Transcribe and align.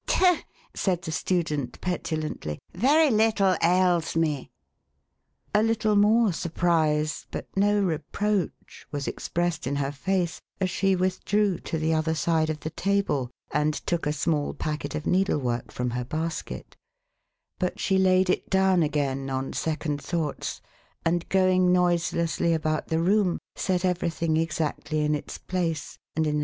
"Tut!" 0.08 0.44
said 0.84 1.02
the 1.02 1.12
student, 1.12 1.80
petulantly," 1.80 2.58
very 2.74 3.10
little 3.12 3.54
ails 3.62 4.16
me." 4.16 4.50
A 5.54 5.62
little 5.62 5.94
more 5.94 6.32
surprise, 6.32 7.26
but 7.30 7.46
no 7.56 7.80
reproach, 7.80 8.88
was 8.90 9.06
expressed 9.06 9.68
in 9.68 9.76
her 9.76 9.92
face, 9.92 10.40
as 10.60 10.68
she 10.68 10.96
withdrew 10.96 11.60
to 11.60 11.78
the 11.78 11.94
other 11.94 12.16
side 12.16 12.50
of 12.50 12.58
the 12.58 12.70
table, 12.70 13.30
and 13.52 13.72
took 13.72 14.04
a 14.04 14.12
small 14.12 14.52
packet 14.52 14.96
of 14.96 15.06
needlework 15.06 15.70
from 15.70 15.90
her 15.90 16.04
basket 16.04 16.76
But 17.60 17.78
she 17.78 17.96
laid 17.96 18.28
it 18.28 18.50
down 18.50 18.82
again, 18.82 19.30
on 19.30 19.52
second 19.52 20.02
thoughts, 20.02 20.60
and 21.04 21.28
going 21.28 21.70
noiselessly 21.72 22.52
about 22.52 22.88
the 22.88 22.98
room, 22.98 23.38
set 23.54 23.84
everything 23.84 24.38
exactly 24.38 25.02
in 25.04 25.14
its 25.14 25.38
place, 25.38 26.00
and 26.16 26.22
in 26.22 26.22
the 26.22 26.22
472 26.22 26.22
THE 26.24 26.30
HAUNTED 26.30 26.36
MAN. 26.38 26.42